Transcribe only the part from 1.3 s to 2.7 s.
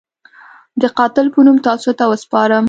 په نوم تاسو ته وسپارم.